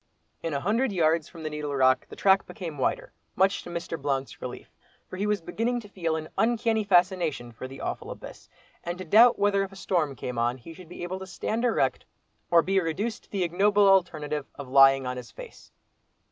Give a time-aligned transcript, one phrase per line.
[0.41, 4.01] In a hundred yards from the Needle Rock the track became wider, much to Mr.
[4.01, 4.71] Blount's relief,
[5.07, 8.49] for he was beginning to feel an uncanny fascination for the awful abyss,
[8.83, 11.63] and to doubt whether if a storm came on, he should be able to stand
[11.65, 12.05] erect,
[12.49, 15.71] or be reduced to the ignoble alternative of lying on his face.